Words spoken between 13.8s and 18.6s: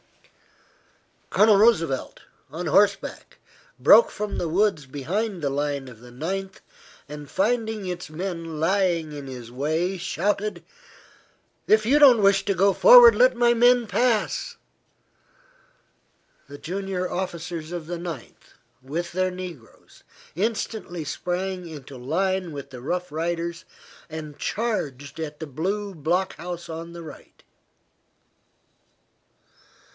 pass." The junior officers of the Ninth,